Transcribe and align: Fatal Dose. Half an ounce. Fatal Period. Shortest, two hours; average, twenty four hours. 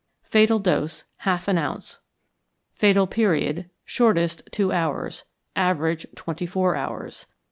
Fatal 0.23 0.57
Dose. 0.57 1.03
Half 1.17 1.47
an 1.47 1.59
ounce. 1.59 1.99
Fatal 2.73 3.05
Period. 3.05 3.69
Shortest, 3.85 4.41
two 4.51 4.71
hours; 4.71 5.25
average, 5.55 6.07
twenty 6.15 6.47
four 6.47 6.75
hours. 6.75 7.27